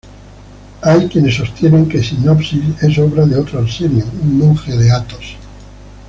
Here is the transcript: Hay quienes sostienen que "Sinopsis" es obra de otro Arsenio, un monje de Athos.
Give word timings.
Hay 0.81 1.07
quienes 1.09 1.35
sostienen 1.35 1.87
que 1.87 2.01
"Sinopsis" 2.01 2.81
es 2.81 2.97
obra 2.97 3.23
de 3.27 3.37
otro 3.37 3.59
Arsenio, 3.59 4.03
un 4.23 4.39
monje 4.39 4.75
de 4.75 4.89
Athos. 4.91 5.35